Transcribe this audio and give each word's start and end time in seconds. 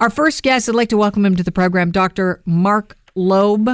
Our 0.00 0.10
first 0.10 0.44
guest, 0.44 0.68
I'd 0.68 0.76
like 0.76 0.90
to 0.90 0.96
welcome 0.96 1.26
him 1.26 1.34
to 1.34 1.42
the 1.42 1.50
program, 1.50 1.90
Dr. 1.90 2.40
Mark 2.44 2.96
Loeb. 3.16 3.68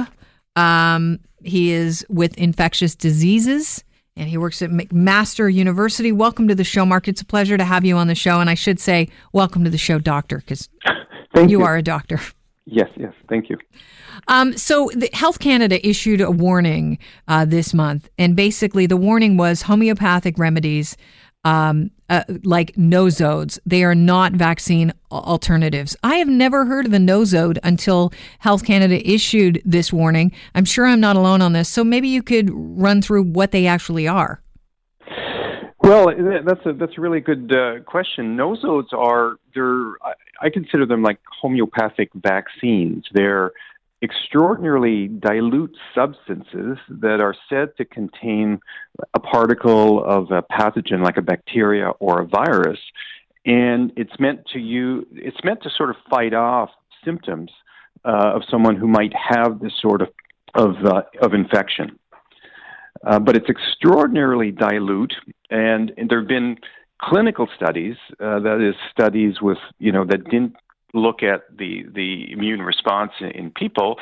Um, 0.55 1.19
he 1.43 1.71
is 1.71 2.03
with 2.09 2.35
infectious 2.35 2.95
diseases 2.95 3.83
and 4.15 4.27
he 4.27 4.35
works 4.35 4.63
at 4.63 4.71
McMaster 4.71 5.53
University. 5.53 6.11
Welcome 6.11 6.47
to 6.47 6.55
the 6.55 6.63
show, 6.63 6.83
Mark. 6.83 7.07
It's 7.07 7.21
a 7.21 7.25
pleasure 7.25 7.57
to 7.57 7.63
have 7.63 7.85
you 7.85 7.95
on 7.97 8.07
the 8.07 8.15
show. 8.15 8.39
And 8.39 8.49
I 8.49 8.55
should 8.55 8.79
say, 8.79 9.07
welcome 9.33 9.63
to 9.65 9.69
the 9.69 9.77
show, 9.77 9.99
Doctor, 9.99 10.37
because 10.37 10.67
you, 11.35 11.45
you 11.47 11.61
are 11.61 11.77
a 11.77 11.83
doctor. 11.83 12.19
Yes, 12.65 12.89
yes. 12.95 13.13
Thank 13.29 13.51
you. 13.51 13.57
Um, 14.27 14.57
so, 14.57 14.89
Health 15.13 15.37
Canada 15.37 15.85
issued 15.87 16.21
a 16.21 16.31
warning 16.31 16.97
uh, 17.27 17.45
this 17.45 17.75
month, 17.75 18.09
and 18.17 18.35
basically 18.35 18.87
the 18.87 18.97
warning 18.97 19.37
was 19.37 19.63
homeopathic 19.63 20.39
remedies 20.39 20.97
um, 21.45 21.91
uh, 22.09 22.23
like 22.43 22.73
nosodes. 22.75 23.57
They 23.65 23.83
are 23.83 23.95
not 23.95 24.33
vaccine 24.33 24.91
alternatives. 25.11 25.95
I 26.03 26.15
have 26.15 26.27
never 26.27 26.65
heard 26.65 26.85
of 26.85 26.93
a 26.93 26.97
nosode 26.97 27.57
until 27.63 28.11
Health 28.39 28.65
Canada 28.65 29.07
issued 29.09 29.61
this 29.63 29.93
warning. 29.93 30.33
I'm 30.53 30.65
sure 30.65 30.85
I'm 30.85 30.99
not 30.99 31.15
alone 31.15 31.41
on 31.41 31.53
this. 31.53 31.69
So 31.69 31.83
maybe 31.83 32.09
you 32.09 32.21
could 32.21 32.49
run 32.51 33.01
through 33.01 33.23
what 33.23 33.51
they 33.51 33.67
actually 33.67 34.07
are. 34.07 34.41
Well, 35.79 36.07
that's 36.43 36.65
a 36.65 36.73
that's 36.73 36.97
a 36.97 37.01
really 37.01 37.19
good 37.19 37.55
uh, 37.55 37.83
question. 37.83 38.35
Nosodes 38.35 38.91
are 38.91 39.35
they're 39.53 39.93
I 40.41 40.49
consider 40.49 40.87
them 40.87 41.03
like 41.03 41.19
homeopathic 41.41 42.09
vaccines. 42.15 43.05
They're 43.13 43.51
extraordinarily 44.01 45.07
dilute 45.07 45.75
substances 45.93 46.77
that 46.89 47.19
are 47.21 47.35
said 47.49 47.69
to 47.77 47.85
contain 47.85 48.59
a 49.13 49.19
particle 49.19 50.03
of 50.03 50.31
a 50.31 50.43
pathogen 50.43 51.01
like 51.01 51.17
a 51.17 51.21
bacteria 51.21 51.89
or 51.99 52.21
a 52.21 52.25
virus. 52.25 52.79
And 53.45 53.91
it's 53.95 54.19
meant 54.19 54.45
to 54.53 54.59
you 54.59 55.07
it's 55.11 55.43
meant 55.43 55.63
to 55.63 55.69
sort 55.69 55.89
of 55.89 55.95
fight 56.09 56.33
off 56.33 56.69
symptoms 57.03 57.51
uh, 58.03 58.33
of 58.35 58.41
someone 58.49 58.75
who 58.75 58.87
might 58.87 59.13
have 59.13 59.59
this 59.59 59.73
sort 59.81 60.01
of 60.01 60.09
of, 60.55 60.75
uh, 60.85 61.01
of 61.21 61.33
infection. 61.33 61.99
Uh, 63.05 63.19
but 63.19 63.35
it's 63.35 63.49
extraordinarily 63.49 64.51
dilute 64.51 65.13
and, 65.49 65.91
and 65.97 66.09
there 66.09 66.19
have 66.19 66.29
been 66.29 66.57
clinical 67.01 67.47
studies 67.55 67.95
uh, 68.19 68.39
that 68.39 68.61
is 68.61 68.75
studies 68.91 69.41
with 69.41 69.57
you 69.79 69.91
know 69.91 70.05
that 70.05 70.23
didn't 70.25 70.55
look 70.95 71.21
at 71.23 71.41
the 71.55 71.83
the 71.93 72.31
immune 72.31 72.61
response 72.61 73.11
in, 73.19 73.51
people 73.51 73.97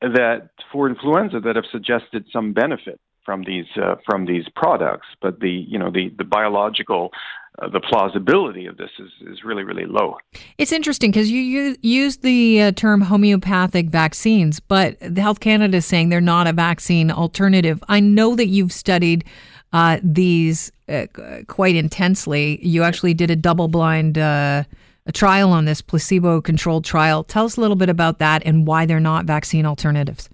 that 0.00 0.50
for 0.70 0.88
influenza 0.88 1.40
that 1.40 1.56
have 1.56 1.64
suggested 1.70 2.26
some 2.32 2.52
benefit 2.52 3.00
from 3.24 3.44
these 3.44 3.66
uh, 3.82 3.96
from 4.08 4.26
these 4.26 4.44
products, 4.54 5.06
but 5.20 5.40
the 5.40 5.50
you 5.50 5.78
know 5.78 5.90
the 5.90 6.10
the 6.18 6.24
biological 6.24 7.10
uh, 7.58 7.68
the 7.68 7.80
plausibility 7.80 8.66
of 8.66 8.76
this 8.76 8.90
is, 8.98 9.10
is 9.32 9.44
really 9.44 9.62
really 9.62 9.86
low. 9.86 10.16
It's 10.58 10.72
interesting 10.72 11.10
because 11.10 11.30
you, 11.30 11.76
use 11.80 12.18
the 12.18 12.62
uh, 12.62 12.72
term 12.72 13.00
homeopathic 13.00 13.86
vaccines, 13.86 14.60
but 14.60 15.00
Health 15.16 15.40
Canada 15.40 15.78
is 15.78 15.86
saying 15.86 16.10
they're 16.10 16.20
not 16.20 16.46
a 16.46 16.52
vaccine 16.52 17.10
alternative. 17.10 17.82
I 17.88 18.00
know 18.00 18.36
that 18.36 18.48
you've 18.48 18.72
studied 18.72 19.24
uh, 19.72 19.98
these 20.02 20.70
uh, 20.88 21.06
quite 21.48 21.76
intensely. 21.76 22.64
You 22.64 22.82
actually 22.82 23.14
did 23.14 23.30
a 23.30 23.36
double 23.36 23.68
blind 23.68 24.18
uh, 24.18 24.64
a 25.06 25.12
trial 25.12 25.50
on 25.50 25.64
this 25.64 25.82
placebo 25.82 26.40
controlled 26.40 26.84
trial. 26.84 27.24
Tell 27.24 27.44
us 27.44 27.56
a 27.56 27.60
little 27.60 27.76
bit 27.76 27.88
about 27.88 28.18
that 28.18 28.42
and 28.44 28.66
why 28.66 28.86
they're 28.86 29.00
not 29.00 29.26
vaccine 29.26 29.66
alternatives. 29.66 30.28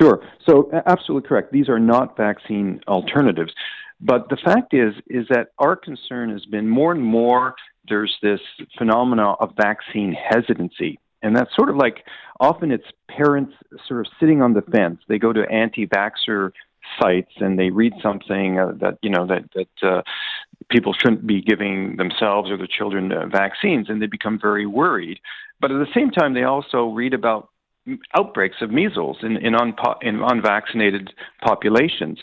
Sure. 0.00 0.22
So, 0.48 0.70
absolutely 0.86 1.28
correct. 1.28 1.52
These 1.52 1.68
are 1.68 1.78
not 1.78 2.16
vaccine 2.16 2.80
alternatives. 2.88 3.52
But 4.00 4.28
the 4.28 4.36
fact 4.36 4.74
is, 4.74 4.94
is 5.06 5.26
that 5.30 5.48
our 5.58 5.76
concern 5.76 6.30
has 6.30 6.44
been 6.46 6.68
more 6.68 6.92
and 6.92 7.02
more 7.02 7.54
there's 7.88 8.14
this 8.22 8.40
phenomena 8.78 9.32
of 9.32 9.52
vaccine 9.56 10.14
hesitancy. 10.14 10.98
And 11.22 11.36
that's 11.36 11.54
sort 11.56 11.70
of 11.70 11.76
like 11.76 12.04
often 12.40 12.70
it's 12.70 12.84
parents 13.08 13.54
sort 13.86 14.00
of 14.00 14.12
sitting 14.20 14.42
on 14.42 14.52
the 14.52 14.62
fence. 14.62 15.00
They 15.08 15.18
go 15.18 15.32
to 15.32 15.42
anti 15.50 15.86
vaxxer 15.86 16.50
sites 17.00 17.32
and 17.38 17.58
they 17.58 17.70
read 17.70 17.92
something 18.02 18.58
uh, 18.58 18.72
that 18.80 18.98
you 19.02 19.10
know 19.10 19.26
that 19.26 19.44
that 19.54 19.88
uh, 19.88 20.02
people 20.70 20.92
shouldn't 20.92 21.26
be 21.26 21.42
giving 21.42 21.96
themselves 21.96 22.50
or 22.50 22.56
their 22.56 22.66
children 22.66 23.12
uh, 23.12 23.26
vaccines, 23.26 23.88
and 23.88 24.00
they 24.00 24.06
become 24.06 24.38
very 24.40 24.66
worried. 24.66 25.18
But 25.60 25.70
at 25.70 25.78
the 25.78 25.92
same 25.94 26.10
time, 26.10 26.34
they 26.34 26.44
also 26.44 26.88
read 26.88 27.14
about 27.14 27.50
outbreaks 28.16 28.56
of 28.60 28.70
measles 28.70 29.18
in 29.22 29.36
in, 29.36 29.54
unpo- 29.54 30.02
in 30.02 30.22
unvaccinated 30.22 31.12
populations. 31.42 32.18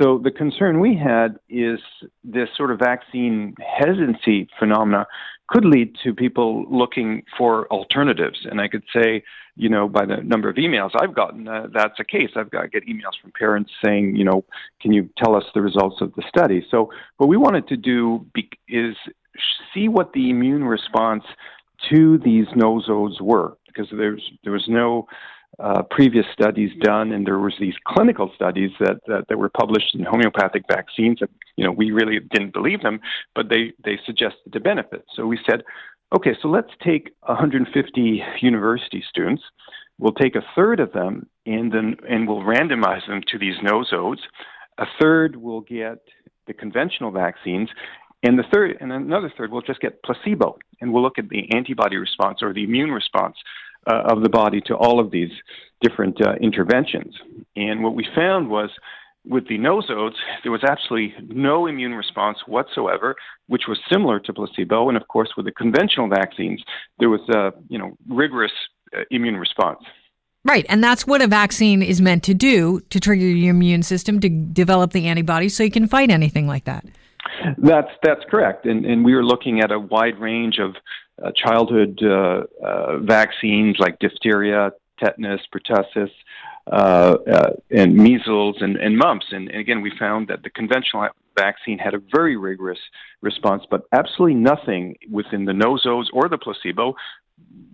So 0.00 0.18
the 0.22 0.30
concern 0.30 0.80
we 0.80 0.96
had 0.96 1.38
is 1.48 1.80
this 2.22 2.48
sort 2.56 2.70
of 2.70 2.78
vaccine 2.78 3.54
hesitancy 3.78 4.48
phenomena 4.58 5.06
could 5.48 5.64
lead 5.64 5.96
to 6.04 6.14
people 6.14 6.64
looking 6.70 7.22
for 7.36 7.66
alternatives. 7.72 8.46
And 8.48 8.60
I 8.60 8.68
could 8.68 8.84
say, 8.94 9.24
you 9.56 9.68
know, 9.68 9.88
by 9.88 10.04
the 10.04 10.18
number 10.18 10.48
of 10.48 10.56
emails 10.56 10.90
I've 11.00 11.14
gotten, 11.14 11.48
uh, 11.48 11.66
that's 11.72 11.98
a 11.98 12.04
case. 12.04 12.30
I've 12.36 12.50
got 12.50 12.62
to 12.62 12.68
get 12.68 12.86
emails 12.86 13.20
from 13.20 13.32
parents 13.32 13.70
saying, 13.84 14.16
you 14.16 14.24
know, 14.24 14.44
can 14.80 14.92
you 14.92 15.08
tell 15.16 15.34
us 15.34 15.44
the 15.54 15.62
results 15.62 15.96
of 16.00 16.14
the 16.14 16.22
study? 16.28 16.64
So 16.70 16.92
what 17.16 17.28
we 17.28 17.36
wanted 17.36 17.66
to 17.68 17.76
do 17.76 18.26
be- 18.34 18.50
is 18.68 18.94
see 19.74 19.88
what 19.88 20.12
the 20.12 20.30
immune 20.30 20.64
response 20.64 21.24
to 21.90 22.18
these 22.18 22.46
nosodes 22.48 23.20
were, 23.20 23.56
because 23.66 23.88
there's 23.90 24.22
there 24.42 24.52
was 24.52 24.66
no 24.68 25.06
uh, 25.58 25.82
previous 25.90 26.26
studies 26.32 26.70
done, 26.82 27.10
and 27.10 27.26
there 27.26 27.38
was 27.38 27.54
these 27.58 27.74
clinical 27.86 28.30
studies 28.34 28.70
that, 28.78 29.00
that, 29.06 29.24
that 29.28 29.38
were 29.38 29.48
published 29.48 29.94
in 29.94 30.04
homeopathic 30.04 30.62
vaccines. 30.70 31.18
That, 31.20 31.30
you 31.56 31.64
know, 31.64 31.72
we 31.72 31.90
really 31.90 32.20
didn't 32.20 32.52
believe 32.52 32.82
them, 32.82 33.00
but 33.34 33.48
they 33.48 33.72
they 33.84 33.98
suggested 34.06 34.52
the 34.52 34.60
benefit. 34.60 35.04
So 35.16 35.26
we 35.26 35.38
said, 35.48 35.64
okay, 36.14 36.36
so 36.40 36.48
let's 36.48 36.70
take 36.84 37.10
150 37.26 38.22
university 38.40 39.02
students. 39.08 39.42
We'll 39.98 40.12
take 40.12 40.36
a 40.36 40.44
third 40.54 40.78
of 40.78 40.92
them, 40.92 41.26
and 41.44 41.72
then 41.72 41.96
and 42.08 42.28
we'll 42.28 42.42
randomize 42.42 43.06
them 43.08 43.22
to 43.32 43.38
these 43.38 43.56
nosodes. 43.56 44.20
A 44.78 44.86
third 45.00 45.34
will 45.34 45.62
get 45.62 45.98
the 46.46 46.54
conventional 46.54 47.10
vaccines, 47.10 47.68
and 48.22 48.38
the 48.38 48.44
third 48.52 48.76
and 48.80 48.92
another 48.92 49.32
third 49.36 49.50
will 49.50 49.62
just 49.62 49.80
get 49.80 50.04
placebo, 50.04 50.56
and 50.80 50.92
we'll 50.92 51.02
look 51.02 51.18
at 51.18 51.28
the 51.30 51.52
antibody 51.52 51.96
response 51.96 52.42
or 52.42 52.54
the 52.54 52.62
immune 52.62 52.92
response 52.92 53.36
uh, 53.86 54.02
of 54.06 54.22
the 54.22 54.28
body 54.28 54.60
to 54.62 54.74
all 54.74 55.00
of 55.00 55.10
these 55.10 55.30
different 55.80 56.20
uh, 56.20 56.34
interventions. 56.40 57.14
And 57.56 57.82
what 57.82 57.94
we 57.94 58.06
found 58.14 58.50
was 58.50 58.70
with 59.24 59.46
the 59.48 59.58
nosodes, 59.58 60.14
there 60.42 60.52
was 60.52 60.64
absolutely 60.64 61.14
no 61.28 61.66
immune 61.66 61.92
response 61.92 62.38
whatsoever, 62.46 63.14
which 63.46 63.62
was 63.68 63.78
similar 63.90 64.18
to 64.20 64.32
placebo. 64.32 64.88
And 64.88 64.96
of 64.96 65.06
course, 65.08 65.30
with 65.36 65.46
the 65.46 65.52
conventional 65.52 66.08
vaccines, 66.08 66.62
there 66.98 67.10
was 67.10 67.20
a 67.28 67.52
you 67.68 67.78
know 67.78 67.96
rigorous 68.08 68.52
uh, 68.96 69.02
immune 69.10 69.36
response. 69.36 69.80
Right, 70.44 70.64
and 70.68 70.82
that's 70.82 71.06
what 71.06 71.20
a 71.20 71.26
vaccine 71.26 71.82
is 71.82 72.00
meant 72.00 72.22
to 72.24 72.34
do 72.34 72.80
to 72.90 73.00
trigger 73.00 73.26
your 73.26 73.50
immune 73.50 73.82
system 73.82 74.20
to 74.20 74.28
develop 74.28 74.92
the 74.92 75.06
antibodies 75.06 75.56
so 75.56 75.62
you 75.62 75.70
can 75.70 75.88
fight 75.88 76.10
anything 76.10 76.46
like 76.46 76.64
that. 76.64 76.86
That's 77.58 77.90
that's 78.02 78.22
correct, 78.30 78.64
and 78.64 78.86
and 78.86 79.04
we 79.04 79.14
were 79.14 79.24
looking 79.24 79.60
at 79.60 79.70
a 79.70 79.78
wide 79.78 80.18
range 80.18 80.58
of 80.58 80.74
uh, 81.22 81.32
childhood 81.34 82.00
uh, 82.02 82.42
uh, 82.64 82.98
vaccines 82.98 83.76
like 83.78 83.98
diphtheria, 83.98 84.72
tetanus, 84.98 85.40
pertussis, 85.52 86.10
uh, 86.70 87.16
uh, 87.32 87.50
and 87.70 87.96
measles 87.96 88.56
and, 88.60 88.76
and 88.76 88.98
mumps. 88.98 89.26
And, 89.30 89.48
and, 89.48 89.58
again, 89.58 89.80
we 89.80 89.92
found 89.98 90.28
that 90.28 90.42
the 90.42 90.50
conventional 90.50 91.08
vaccine 91.36 91.78
had 91.78 91.94
a 91.94 92.00
very 92.12 92.36
rigorous 92.36 92.78
response, 93.22 93.62
but 93.70 93.82
absolutely 93.92 94.34
nothing 94.34 94.96
within 95.10 95.44
the 95.44 95.52
nosodes 95.52 96.06
or 96.12 96.28
the 96.28 96.38
placebo. 96.38 96.94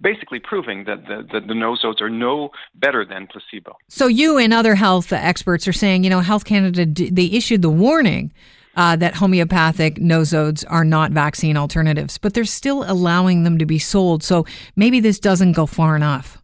Basically, 0.00 0.38
proving 0.38 0.84
that 0.84 1.06
the, 1.06 1.26
that 1.32 1.46
the 1.46 1.54
nosodes 1.54 2.02
are 2.02 2.10
no 2.10 2.50
better 2.74 3.06
than 3.06 3.26
placebo. 3.26 3.76
So, 3.88 4.06
you 4.06 4.36
and 4.36 4.52
other 4.52 4.74
health 4.74 5.12
experts 5.12 5.66
are 5.66 5.72
saying, 5.72 6.04
you 6.04 6.10
know, 6.10 6.20
Health 6.20 6.44
Canada 6.44 6.84
they 6.86 7.24
issued 7.24 7.62
the 7.62 7.70
warning 7.70 8.30
uh, 8.76 8.96
that 8.96 9.16
homeopathic 9.16 9.96
nosodes 9.96 10.64
are 10.68 10.84
not 10.84 11.12
vaccine 11.12 11.56
alternatives, 11.56 12.18
but 12.18 12.34
they're 12.34 12.44
still 12.44 12.84
allowing 12.90 13.44
them 13.44 13.58
to 13.58 13.66
be 13.66 13.78
sold. 13.78 14.22
So 14.22 14.46
maybe 14.76 15.00
this 15.00 15.18
doesn't 15.18 15.52
go 15.52 15.66
far 15.66 15.96
enough. 15.96 16.42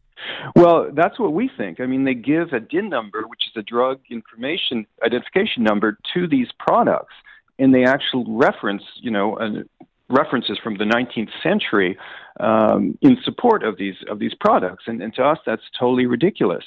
Well, 0.54 0.90
that's 0.92 1.18
what 1.18 1.32
we 1.32 1.50
think. 1.56 1.80
I 1.80 1.86
mean, 1.86 2.04
they 2.04 2.14
give 2.14 2.52
a 2.52 2.60
DIN 2.60 2.88
number, 2.88 3.22
which 3.26 3.42
is 3.46 3.56
a 3.56 3.62
drug 3.62 4.00
information 4.10 4.86
identification 5.04 5.62
number, 5.62 5.98
to 6.14 6.26
these 6.26 6.48
products, 6.58 7.14
and 7.58 7.74
they 7.74 7.84
actually 7.84 8.24
reference, 8.28 8.82
you 9.00 9.10
know, 9.10 9.36
uh, 9.36 9.62
references 10.08 10.58
from 10.62 10.76
the 10.76 10.84
19th 10.84 11.30
century 11.42 11.96
um, 12.40 12.98
in 13.00 13.16
support 13.24 13.62
of 13.62 13.76
these 13.78 13.94
of 14.08 14.18
these 14.18 14.34
products. 14.40 14.84
And, 14.86 15.02
and 15.02 15.14
to 15.14 15.22
us, 15.22 15.38
that's 15.46 15.62
totally 15.78 16.06
ridiculous. 16.06 16.64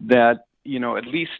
That 0.00 0.46
you 0.64 0.80
know, 0.80 0.96
at 0.96 1.06
least 1.06 1.32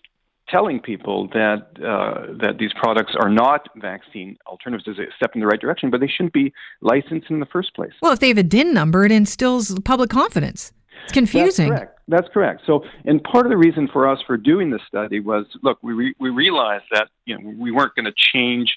telling 0.49 0.81
people 0.81 1.29
that 1.29 1.67
uh, 1.83 2.33
that 2.41 2.59
these 2.59 2.73
products 2.75 3.15
are 3.19 3.31
not 3.31 3.69
vaccine 3.77 4.37
alternatives 4.47 4.87
is 4.87 4.99
a 4.99 5.07
step 5.17 5.33
in 5.35 5.41
the 5.41 5.47
right 5.47 5.61
direction, 5.61 5.91
but 5.91 6.01
they 6.01 6.07
shouldn't 6.07 6.33
be 6.33 6.53
licensed 6.81 7.31
in 7.31 7.41
the 7.41 7.47
first 7.47 7.75
place. 7.75 7.93
Well, 8.03 8.13
if 8.13 8.21
they 8.21 8.29
have 8.29 8.39
a 8.39 8.43
DIN 8.43 8.75
number, 8.75 9.05
it 9.05 9.13
instills 9.13 9.79
public 9.81 10.11
confidence. 10.11 10.73
It's 11.05 11.13
confusing. 11.13 11.71
That's 11.71 11.81
correct. 11.81 12.01
That's 12.07 12.29
correct. 12.33 12.63
So, 12.67 12.85
and 13.05 13.23
part 13.23 13.47
of 13.47 13.51
the 13.51 13.57
reason 13.57 13.89
for 13.93 14.09
us 14.09 14.19
for 14.27 14.37
doing 14.37 14.71
this 14.71 14.83
study 14.87 15.21
was, 15.21 15.47
look, 15.63 15.79
we 15.83 15.93
re- 15.93 16.15
we 16.19 16.31
realized 16.31 16.85
that 16.93 17.09
you 17.25 17.39
know 17.39 17.53
we 17.59 17.71
weren't 17.71 17.95
going 17.95 18.05
to 18.05 18.15
change 18.17 18.77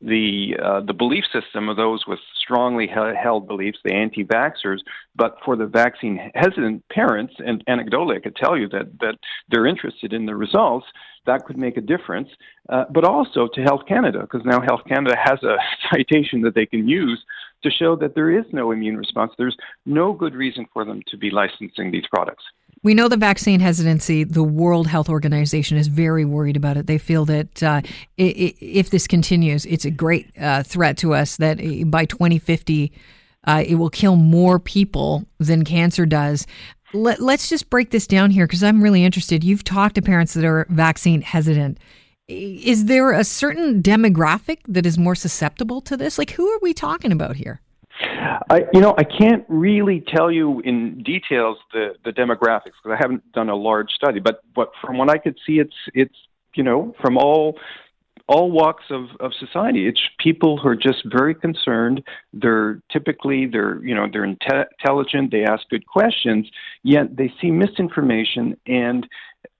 the 0.00 0.56
uh, 0.62 0.80
the 0.80 0.92
belief 0.92 1.24
system 1.32 1.68
of 1.68 1.76
those 1.76 2.06
with 2.06 2.20
strongly 2.40 2.86
held 2.86 3.48
beliefs, 3.48 3.78
the 3.84 3.92
anti-vaxxers. 3.92 4.78
But 5.16 5.36
for 5.44 5.56
the 5.56 5.66
vaccine 5.66 6.30
hesitant 6.34 6.88
parents, 6.88 7.34
and 7.38 7.64
anecdotally, 7.66 8.16
I 8.16 8.20
could 8.20 8.36
tell 8.36 8.56
you 8.56 8.68
that 8.68 8.98
that 9.00 9.18
they're 9.48 9.66
interested 9.66 10.12
in 10.12 10.26
the 10.26 10.36
results. 10.36 10.86
That 11.26 11.44
could 11.44 11.58
make 11.58 11.76
a 11.76 11.82
difference. 11.82 12.28
Uh, 12.68 12.84
but 12.90 13.04
also 13.04 13.48
to 13.54 13.62
Health 13.62 13.82
Canada, 13.88 14.20
because 14.20 14.42
now 14.44 14.60
Health 14.60 14.82
Canada 14.86 15.16
has 15.22 15.42
a 15.42 15.56
citation 15.90 16.42
that 16.42 16.54
they 16.54 16.66
can 16.66 16.88
use 16.88 17.22
to 17.62 17.70
show 17.70 17.96
that 17.96 18.14
there 18.14 18.30
is 18.30 18.44
no 18.52 18.70
immune 18.70 18.96
response. 18.96 19.32
There's 19.36 19.56
no 19.84 20.12
good 20.12 20.34
reason 20.34 20.66
for 20.72 20.84
them 20.84 21.02
to 21.08 21.16
be 21.16 21.30
licensing 21.30 21.90
these 21.90 22.06
products. 22.08 22.44
We 22.82 22.94
know 22.94 23.08
the 23.08 23.16
vaccine 23.16 23.60
hesitancy. 23.60 24.24
The 24.24 24.42
World 24.42 24.86
Health 24.86 25.08
Organization 25.08 25.76
is 25.76 25.88
very 25.88 26.24
worried 26.24 26.56
about 26.56 26.76
it. 26.76 26.86
They 26.86 26.98
feel 26.98 27.24
that 27.24 27.62
uh, 27.62 27.82
if 28.16 28.90
this 28.90 29.06
continues, 29.06 29.66
it's 29.66 29.84
a 29.84 29.90
great 29.90 30.30
uh, 30.40 30.62
threat 30.62 30.96
to 30.98 31.14
us 31.14 31.36
that 31.36 31.60
uh, 31.60 31.84
by 31.84 32.04
2050, 32.04 32.92
uh, 33.46 33.64
it 33.66 33.76
will 33.76 33.90
kill 33.90 34.16
more 34.16 34.58
people 34.58 35.24
than 35.38 35.64
cancer 35.64 36.06
does. 36.06 36.46
Let, 36.94 37.20
us 37.20 37.48
just 37.48 37.68
break 37.68 37.90
this 37.90 38.06
down 38.06 38.30
here 38.30 38.46
because 38.46 38.62
I'm 38.62 38.82
really 38.82 39.04
interested. 39.04 39.44
You've 39.44 39.64
talked 39.64 39.96
to 39.96 40.02
parents 40.02 40.34
that 40.34 40.44
are 40.44 40.66
vaccine 40.70 41.22
hesitant. 41.22 41.78
Is 42.28 42.84
there 42.84 43.12
a 43.12 43.24
certain 43.24 43.82
demographic 43.82 44.58
that 44.68 44.86
is 44.86 44.98
more 44.98 45.14
susceptible 45.14 45.80
to 45.82 45.96
this? 45.96 46.18
Like, 46.18 46.30
who 46.30 46.46
are 46.48 46.58
we 46.60 46.74
talking 46.74 47.10
about 47.10 47.36
here? 47.36 47.60
I, 48.50 48.64
you 48.72 48.80
know, 48.80 48.94
I 48.96 49.04
can't 49.04 49.44
really 49.48 50.02
tell 50.06 50.30
you 50.30 50.60
in 50.60 51.02
details 51.02 51.58
the, 51.72 51.94
the 52.04 52.10
demographics 52.10 52.74
because 52.82 52.92
I 52.92 52.96
haven't 53.00 53.30
done 53.32 53.48
a 53.48 53.56
large 53.56 53.90
study. 53.90 54.20
But, 54.20 54.42
but 54.54 54.72
from 54.80 54.98
what 54.98 55.10
I 55.10 55.18
could 55.18 55.38
see, 55.46 55.58
it's 55.58 55.74
it's 55.94 56.14
you 56.54 56.62
know 56.62 56.94
from 57.00 57.16
all 57.16 57.58
all 58.26 58.50
walks 58.50 58.84
of, 58.90 59.06
of 59.20 59.32
society. 59.40 59.88
It's 59.88 60.00
people 60.18 60.58
who 60.58 60.68
are 60.68 60.76
just 60.76 61.02
very 61.06 61.34
concerned. 61.34 62.02
They're 62.32 62.82
typically 62.92 63.46
they're 63.46 63.82
you 63.84 63.94
know 63.94 64.06
they're 64.12 64.26
inte- 64.26 64.66
intelligent. 64.78 65.30
They 65.30 65.44
ask 65.44 65.68
good 65.68 65.86
questions. 65.86 66.46
Yet 66.82 67.16
they 67.16 67.32
see 67.40 67.50
misinformation 67.50 68.56
and 68.66 69.06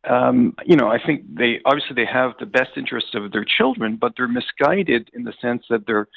um, 0.09 0.55
you 0.65 0.77
know, 0.77 0.89
I 0.89 0.99
think 1.05 1.23
they 1.37 1.61
obviously 1.65 1.95
they 1.95 2.07
have 2.11 2.33
the 2.39 2.47
best 2.47 2.71
interest 2.77 3.15
of 3.15 3.31
their 3.33 3.45
children, 3.45 3.99
but 4.01 4.15
they're 4.17 4.29
misguided 4.29 5.11
in 5.13 5.25
the 5.25 5.35
sense 5.41 5.65
that 5.71 5.87
they're 5.87 6.09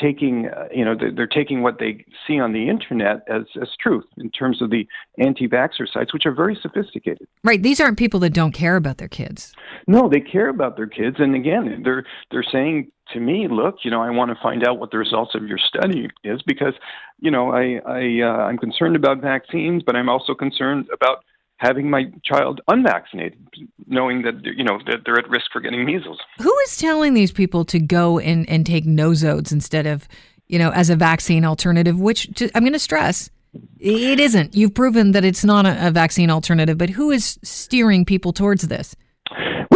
taking, 0.00 0.48
uh, 0.48 0.68
you 0.74 0.84
know, 0.84 0.94
they're, 0.98 1.12
they're, 1.12 1.26
taking 1.26 1.62
what 1.62 1.78
they 1.78 2.04
see 2.26 2.38
on 2.38 2.52
the 2.52 2.68
internet 2.68 3.22
as 3.28 3.42
as 3.60 3.68
truth 3.80 4.04
in 4.16 4.30
terms 4.30 4.62
of 4.62 4.70
the 4.70 4.86
anti-vaxxer 5.18 5.86
sites, 5.92 6.12
which 6.12 6.24
are 6.24 6.32
very 6.32 6.58
sophisticated. 6.60 7.26
Right. 7.44 7.62
These 7.62 7.80
aren't 7.80 7.98
people 7.98 8.20
that 8.20 8.30
don't 8.30 8.52
care 8.52 8.76
about 8.76 8.98
their 8.98 9.08
kids. 9.08 9.52
No, 9.86 10.08
they 10.08 10.20
care 10.20 10.48
about 10.48 10.76
their 10.76 10.86
kids, 10.86 11.16
and 11.18 11.34
again, 11.34 11.82
they're 11.84 12.04
they're 12.30 12.44
saying 12.50 12.90
to 13.12 13.20
me, 13.20 13.46
look, 13.48 13.76
you 13.82 13.90
know, 13.90 14.02
I 14.02 14.10
want 14.10 14.30
to 14.30 14.42
find 14.42 14.66
out 14.66 14.78
what 14.78 14.90
the 14.90 14.98
results 14.98 15.34
of 15.34 15.46
your 15.46 15.58
study 15.58 16.08
is 16.24 16.42
because, 16.42 16.74
you 17.20 17.30
know, 17.30 17.50
I 17.52 17.80
I 17.86 18.22
uh, 18.22 18.44
I'm 18.46 18.58
concerned 18.58 18.96
about 18.96 19.20
vaccines, 19.20 19.82
but 19.84 19.96
I'm 19.96 20.08
also 20.08 20.34
concerned 20.34 20.88
about 20.92 21.24
having 21.58 21.88
my 21.88 22.04
child 22.24 22.60
unvaccinated, 22.68 23.38
knowing 23.86 24.22
that 24.22 24.44
you 24.44 24.64
know 24.64 24.78
that 24.86 25.00
they're 25.04 25.18
at 25.18 25.28
risk 25.28 25.46
for 25.52 25.60
getting 25.60 25.84
measles. 25.84 26.20
Who 26.38 26.54
is 26.66 26.76
telling 26.76 27.14
these 27.14 27.32
people 27.32 27.64
to 27.66 27.78
go 27.78 28.18
and, 28.18 28.48
and 28.48 28.66
take 28.66 28.84
nosodes 28.84 29.52
instead 29.52 29.86
of, 29.86 30.06
you 30.48 30.58
know, 30.58 30.70
as 30.70 30.90
a 30.90 30.96
vaccine 30.96 31.44
alternative? 31.44 31.98
Which 31.98 32.28
I'm 32.54 32.62
going 32.62 32.72
to 32.72 32.78
stress, 32.78 33.30
it 33.78 34.20
isn't. 34.20 34.54
You've 34.54 34.74
proven 34.74 35.12
that 35.12 35.24
it's 35.24 35.44
not 35.44 35.66
a, 35.66 35.88
a 35.88 35.90
vaccine 35.90 36.30
alternative. 36.30 36.76
But 36.76 36.90
who 36.90 37.10
is 37.10 37.38
steering 37.42 38.04
people 38.04 38.32
towards 38.32 38.68
this? 38.68 38.94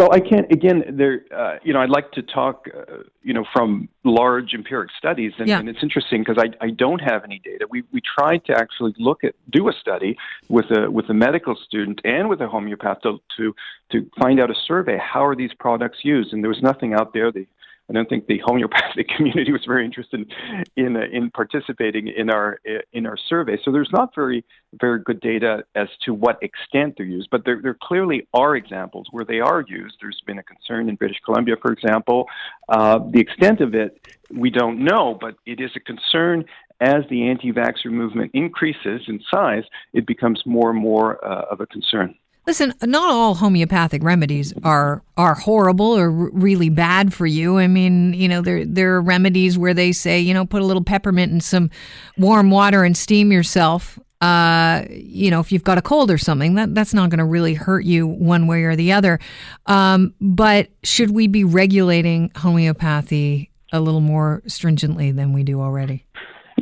Well, 0.01 0.09
I 0.15 0.21
can't. 0.21 0.51
Again, 0.51 0.83
there. 0.93 1.27
Uh, 1.31 1.59
you 1.63 1.75
know, 1.75 1.81
I'd 1.81 1.91
like 1.91 2.11
to 2.13 2.23
talk. 2.23 2.67
Uh, 2.75 3.03
you 3.23 3.35
know, 3.35 3.45
from 3.53 3.87
large 4.03 4.55
empiric 4.55 4.89
studies, 4.97 5.33
and, 5.39 5.47
yeah. 5.47 5.59
and 5.59 5.69
it's 5.69 5.81
interesting 5.83 6.23
because 6.25 6.43
I, 6.43 6.65
I 6.65 6.71
don't 6.71 7.01
have 7.01 7.23
any 7.23 7.39
data. 7.45 7.67
We 7.69 7.83
we 7.93 8.01
tried 8.01 8.47
to 8.47 8.55
actually 8.57 8.95
look 8.99 9.25
at 9.25 9.35
do 9.51 9.69
a 9.69 9.73
study 9.79 10.17
with 10.49 10.65
a 10.71 10.91
with 10.91 11.11
a 11.11 11.15
medical 11.15 11.55
student 11.55 12.01
and 12.05 12.31
with 12.31 12.41
a 12.41 12.49
homeopath 12.49 13.03
to 13.03 13.21
to, 13.37 13.55
to 13.93 14.11
find 14.19 14.41
out 14.41 14.51
a 14.51 14.55
survey. 14.67 14.97
How 14.97 15.23
are 15.23 15.37
these 15.37 15.53
products 15.59 15.99
used? 16.03 16.33
And 16.33 16.43
there 16.43 16.49
was 16.49 16.63
nothing 16.63 16.95
out 16.95 17.13
there. 17.13 17.31
The 17.31 17.47
I 17.91 17.93
don't 17.93 18.09
think 18.09 18.27
the 18.29 18.41
homeopathic 18.45 19.09
community 19.17 19.51
was 19.51 19.65
very 19.67 19.85
interested 19.85 20.33
in 20.77 20.97
uh, 20.97 21.01
in 21.13 21.31
participating 21.31 22.07
in 22.09 22.31
our 22.31 22.61
in 22.93 23.05
our 23.05 23.17
survey. 23.29 23.59
So 23.65 23.73
there's 23.73 23.91
not 23.93 24.15
very 24.15 24.45
very 24.81 25.01
good 25.03 25.21
data 25.21 25.65
as 25.75 25.89
to 26.05 26.15
what 26.15 26.39
extent 26.43 26.95
they're 26.97 27.07
used, 27.07 27.29
but 27.31 27.45
there 27.45 27.61
there 27.61 27.77
clearly 27.83 28.29
are 28.33 28.55
examples 28.55 29.09
where 29.11 29.25
they 29.25 29.41
are 29.41 29.65
used. 29.67 29.97
There's 30.01 30.23
been 30.27 30.39
a 30.39 30.43
concern 30.45 30.89
in 30.89 30.95
British 30.95 31.19
Columbia, 31.25 31.57
for 31.61 31.73
example. 31.73 32.27
Uh, 32.69 33.01
the 33.11 33.21
extent 33.21 33.61
of 33.61 33.75
it 33.75 34.07
we 34.33 34.51
don't 34.51 34.79
know, 34.85 35.19
but 35.21 35.35
it 35.45 35.61
is 35.61 35.71
a 35.75 35.81
concern 35.81 36.45
as 36.81 37.03
the 37.11 37.29
anti-vaxxer 37.29 37.91
movement 37.91 38.31
increases 38.33 39.03
in 39.09 39.21
size. 39.31 39.65
It 39.93 40.07
becomes 40.07 40.41
more 40.47 40.71
and 40.71 40.79
more 40.79 41.23
uh, 41.25 41.47
of 41.51 41.61
a 41.61 41.67
concern. 41.67 42.15
Listen, 42.47 42.75
not 42.83 43.11
all 43.11 43.35
homeopathic 43.35 44.03
remedies 44.03 44.53
are 44.65 45.03
are 45.17 45.35
horrible 45.35 45.97
or 45.97 46.07
r- 46.07 46.31
really 46.33 46.69
bad 46.69 47.13
for 47.13 47.27
you. 47.27 47.59
I 47.59 47.67
mean, 47.67 48.15
you 48.15 48.29
know, 48.29 48.41
there 48.41 48.65
there 48.65 48.95
are 48.97 49.03
remedies 49.03 49.59
where 49.59 49.75
they 49.75 49.93
say, 49.93 50.19
you 50.21 50.35
know, 50.35 50.45
put 50.47 50.63
a 50.63 50.65
little 50.65 50.83
peppermint 50.83 51.33
in 51.33 51.41
some 51.41 51.71
warm 52.19 52.51
water 52.51 52.83
and 52.83 52.97
steam 52.97 53.31
yourself. 53.31 53.99
Uh, 54.21 54.85
you 54.91 55.31
know, 55.31 55.41
if 55.41 55.51
you've 55.51 55.65
got 55.65 55.79
a 55.79 55.83
cold 55.83 56.11
or 56.11 56.19
something, 56.19 56.55
that 56.55 56.75
that's 56.75 56.93
not 56.93 57.09
going 57.11 57.19
to 57.19 57.25
really 57.25 57.55
hurt 57.55 57.85
you 57.85 58.07
one 58.07 58.47
way 58.47 58.65
or 58.65 58.77
the 58.77 58.93
other. 58.93 59.19
Um, 59.67 60.15
but 60.21 60.69
should 60.83 61.11
we 61.11 61.27
be 61.27 61.45
regulating 61.45 62.31
homeopathy 62.37 63.51
a 63.73 63.81
little 63.81 64.01
more 64.01 64.43
stringently 64.47 65.13
than 65.13 65.33
we 65.33 65.43
do 65.43 65.61
already? 65.61 66.05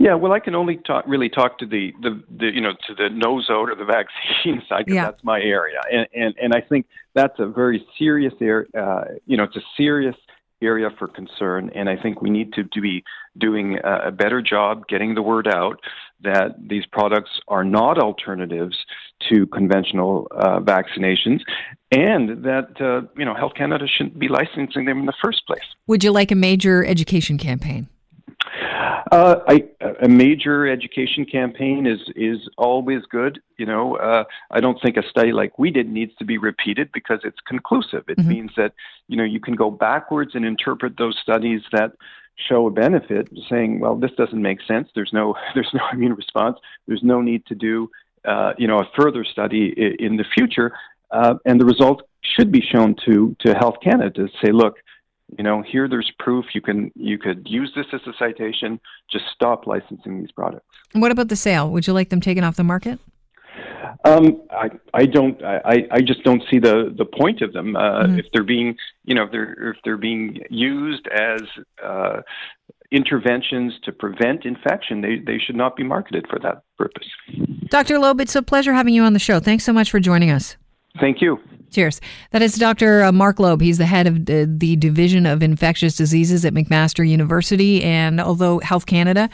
Yeah, 0.00 0.14
well, 0.14 0.32
I 0.32 0.38
can 0.38 0.54
only 0.54 0.76
talk 0.76 1.04
really 1.08 1.28
talk 1.28 1.58
to 1.58 1.66
the 1.66 1.92
the, 2.00 2.22
the 2.30 2.46
you 2.46 2.60
know 2.60 2.72
to 2.86 2.94
the 2.94 3.08
nosode 3.08 3.68
or 3.68 3.74
the 3.74 3.84
vaccine 3.84 4.62
side 4.68 4.86
because 4.86 4.94
yeah. 4.94 5.04
that's 5.06 5.24
my 5.24 5.40
area, 5.40 5.80
and, 5.92 6.06
and 6.14 6.34
and 6.40 6.54
I 6.54 6.60
think 6.60 6.86
that's 7.14 7.38
a 7.38 7.46
very 7.46 7.84
serious 7.98 8.34
area. 8.40 8.66
Uh, 8.78 9.04
you 9.26 9.36
know, 9.36 9.42
it's 9.42 9.56
a 9.56 9.64
serious 9.76 10.14
area 10.62 10.90
for 10.98 11.08
concern, 11.08 11.70
and 11.74 11.88
I 11.88 11.96
think 11.96 12.22
we 12.22 12.30
need 12.30 12.52
to, 12.54 12.64
to 12.64 12.80
be 12.80 13.02
doing 13.36 13.78
a, 13.82 14.08
a 14.08 14.10
better 14.12 14.40
job 14.40 14.86
getting 14.88 15.14
the 15.14 15.22
word 15.22 15.48
out 15.48 15.80
that 16.20 16.56
these 16.58 16.84
products 16.86 17.30
are 17.48 17.64
not 17.64 17.98
alternatives 17.98 18.76
to 19.28 19.46
conventional 19.48 20.28
uh, 20.32 20.60
vaccinations, 20.60 21.40
and 21.90 22.44
that 22.44 22.80
uh, 22.80 23.06
you 23.16 23.24
know 23.24 23.34
Health 23.34 23.54
Canada 23.56 23.86
shouldn't 23.88 24.18
be 24.18 24.28
licensing 24.28 24.84
them 24.84 25.00
in 25.00 25.06
the 25.06 25.14
first 25.20 25.44
place. 25.46 25.66
Would 25.88 26.04
you 26.04 26.12
like 26.12 26.30
a 26.30 26.36
major 26.36 26.84
education 26.84 27.36
campaign? 27.36 27.88
Uh, 29.10 29.36
I, 29.46 29.64
a 30.02 30.08
major 30.08 30.66
education 30.68 31.24
campaign 31.24 31.86
is 31.86 32.00
is 32.14 32.48
always 32.58 33.02
good. 33.10 33.40
You 33.56 33.66
know, 33.66 33.96
uh, 33.96 34.24
I 34.50 34.60
don't 34.60 34.80
think 34.82 34.96
a 34.96 35.08
study 35.08 35.32
like 35.32 35.58
we 35.58 35.70
did 35.70 35.88
needs 35.88 36.12
to 36.18 36.24
be 36.24 36.36
repeated 36.36 36.90
because 36.92 37.20
it's 37.24 37.38
conclusive. 37.46 38.04
It 38.08 38.18
mm-hmm. 38.18 38.28
means 38.28 38.50
that 38.56 38.72
you 39.06 39.16
know 39.16 39.24
you 39.24 39.40
can 39.40 39.54
go 39.54 39.70
backwards 39.70 40.32
and 40.34 40.44
interpret 40.44 40.98
those 40.98 41.16
studies 41.22 41.62
that 41.72 41.92
show 42.36 42.66
a 42.66 42.70
benefit, 42.70 43.28
saying, 43.50 43.80
well, 43.80 43.96
this 43.96 44.12
doesn't 44.16 44.40
make 44.40 44.60
sense. 44.62 44.88
There's 44.94 45.12
no 45.12 45.34
there's 45.54 45.70
no 45.72 45.82
immune 45.92 46.14
response. 46.14 46.58
There's 46.86 47.02
no 47.02 47.20
need 47.22 47.46
to 47.46 47.54
do 47.54 47.90
uh, 48.26 48.52
you 48.58 48.68
know 48.68 48.78
a 48.78 48.88
further 48.96 49.24
study 49.24 49.72
in, 49.76 50.06
in 50.06 50.16
the 50.16 50.24
future, 50.36 50.72
uh, 51.10 51.34
and 51.46 51.60
the 51.60 51.64
result 51.64 52.02
should 52.20 52.52
be 52.52 52.60
shown 52.60 52.94
to 53.06 53.34
to 53.40 53.54
Health 53.54 53.76
Canada 53.82 54.10
to 54.10 54.28
say, 54.44 54.52
look 54.52 54.76
you 55.36 55.44
know, 55.44 55.62
here 55.62 55.88
there's 55.88 56.10
proof 56.18 56.46
you 56.54 56.60
can 56.60 56.90
you 56.94 57.18
could 57.18 57.46
use 57.48 57.72
this 57.76 57.86
as 57.92 58.00
a 58.06 58.12
citation. 58.18 58.80
Just 59.10 59.26
stop 59.34 59.66
licensing 59.66 60.20
these 60.20 60.32
products. 60.32 60.66
What 60.92 61.12
about 61.12 61.28
the 61.28 61.36
sale? 61.36 61.70
Would 61.70 61.86
you 61.86 61.92
like 61.92 62.08
them 62.08 62.20
taken 62.20 62.44
off 62.44 62.56
the 62.56 62.64
market? 62.64 62.98
Um, 64.04 64.42
I 64.50 64.70
I 64.94 65.06
don't 65.06 65.42
I, 65.42 65.86
I 65.90 66.00
just 66.00 66.22
don't 66.24 66.42
see 66.50 66.58
the 66.58 66.94
the 66.96 67.04
point 67.04 67.42
of 67.42 67.52
them 67.52 67.76
uh, 67.76 68.04
mm-hmm. 68.04 68.18
if 68.18 68.26
they're 68.32 68.44
being 68.44 68.76
you 69.04 69.14
know 69.14 69.24
if 69.24 69.32
they're 69.32 69.70
if 69.70 69.76
they're 69.84 69.96
being 69.96 70.40
used 70.50 71.06
as 71.08 71.42
uh, 71.84 72.20
interventions 72.90 73.74
to 73.84 73.92
prevent 73.92 74.44
infection. 74.44 75.00
They 75.00 75.18
they 75.18 75.38
should 75.38 75.56
not 75.56 75.76
be 75.76 75.82
marketed 75.82 76.26
for 76.28 76.38
that 76.40 76.62
purpose. 76.76 77.06
Dr. 77.68 77.98
Loeb, 77.98 78.20
it's 78.20 78.34
a 78.34 78.42
pleasure 78.42 78.72
having 78.72 78.94
you 78.94 79.02
on 79.02 79.12
the 79.12 79.18
show. 79.18 79.40
Thanks 79.40 79.64
so 79.64 79.72
much 79.72 79.90
for 79.90 80.00
joining 80.00 80.30
us. 80.30 80.56
Thank 81.00 81.20
you. 81.20 81.38
Cheers. 81.70 82.00
That 82.30 82.42
is 82.42 82.54
Dr. 82.54 83.04
Uh, 83.04 83.12
Mark 83.12 83.38
Loeb. 83.38 83.60
He's 83.60 83.78
the 83.78 83.86
head 83.86 84.06
of 84.06 84.26
the, 84.26 84.76
Division 84.76 85.26
of 85.26 85.42
Infectious 85.42 85.96
Diseases 85.96 86.44
at 86.44 86.54
McMaster 86.54 87.06
University. 87.06 87.82
And 87.82 88.20
although 88.20 88.58
Health 88.60 88.86
Canada 88.86 89.28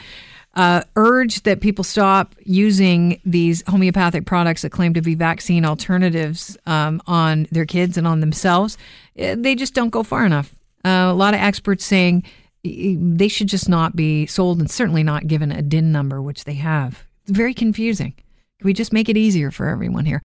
uh, 0.55 0.83
urged 0.95 1.45
that 1.45 1.61
people 1.61 1.83
stop 1.83 2.35
using 2.43 3.21
these 3.25 3.63
homeopathic 3.67 4.25
products 4.25 4.61
that 4.63 4.71
claim 4.71 4.93
to 4.93 5.01
be 5.01 5.15
vaccine 5.15 5.65
alternatives 5.65 6.57
um, 6.65 7.01
on 7.07 7.47
their 7.51 7.65
kids 7.65 7.97
and 7.97 8.07
on 8.07 8.19
themselves, 8.19 8.77
eh, 9.17 9.35
they 9.37 9.55
just 9.55 9.73
don't 9.73 9.89
go 9.89 10.03
far 10.03 10.25
enough. 10.25 10.55
Uh, 10.83 11.09
a 11.09 11.13
lot 11.13 11.33
of 11.33 11.39
experts 11.39 11.85
saying 11.85 12.23
they 12.63 13.27
should 13.27 13.47
just 13.47 13.69
not 13.69 13.95
be 13.95 14.25
sold 14.25 14.59
and 14.59 14.69
certainly 14.69 15.03
not 15.03 15.27
given 15.27 15.51
a 15.51 15.61
DIN 15.61 15.91
number, 15.91 16.21
which 16.21 16.45
they 16.45 16.55
have. 16.55 17.03
It's 17.23 17.31
very 17.31 17.53
confusing. 17.53 18.13
Can 18.59 18.65
we 18.65 18.73
just 18.73 18.93
make 18.93 19.09
it 19.09 19.17
easier 19.17 19.51
for 19.51 19.67
everyone 19.67 20.05
here? 20.05 20.23